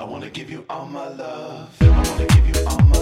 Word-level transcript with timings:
I 0.00 0.04
wanna 0.04 0.30
give 0.30 0.50
you 0.50 0.64
all 0.70 0.86
my 0.86 1.08
love. 1.08 1.76
I 1.80 1.88
wanna 1.88 2.26
give 2.26 2.48
you 2.48 2.64
all 2.66 2.78
my 2.78 2.92
love. 2.92 2.99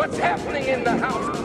What's 0.00 0.16
happening 0.16 0.64
in 0.64 0.82
the 0.82 0.96
house? 0.96 1.39